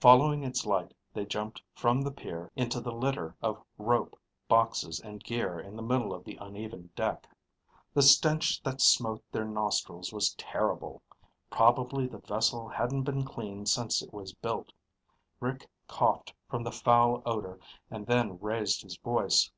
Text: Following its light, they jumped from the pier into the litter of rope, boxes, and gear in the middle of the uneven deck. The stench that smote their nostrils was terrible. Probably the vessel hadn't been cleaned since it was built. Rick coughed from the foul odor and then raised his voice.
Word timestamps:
Following 0.00 0.42
its 0.42 0.64
light, 0.64 0.94
they 1.12 1.26
jumped 1.26 1.60
from 1.74 2.00
the 2.00 2.10
pier 2.10 2.50
into 2.56 2.80
the 2.80 2.94
litter 2.96 3.36
of 3.42 3.62
rope, 3.76 4.18
boxes, 4.48 4.98
and 5.00 5.22
gear 5.22 5.60
in 5.60 5.76
the 5.76 5.82
middle 5.82 6.14
of 6.14 6.24
the 6.24 6.36
uneven 6.40 6.88
deck. 6.96 7.28
The 7.92 8.00
stench 8.00 8.62
that 8.62 8.80
smote 8.80 9.22
their 9.30 9.44
nostrils 9.44 10.14
was 10.14 10.32
terrible. 10.36 11.02
Probably 11.50 12.06
the 12.06 12.20
vessel 12.20 12.68
hadn't 12.70 13.02
been 13.02 13.22
cleaned 13.26 13.68
since 13.68 14.00
it 14.00 14.14
was 14.14 14.32
built. 14.32 14.72
Rick 15.40 15.68
coughed 15.88 16.32
from 16.48 16.62
the 16.62 16.72
foul 16.72 17.22
odor 17.26 17.60
and 17.90 18.06
then 18.06 18.38
raised 18.38 18.80
his 18.80 18.96
voice. 18.96 19.50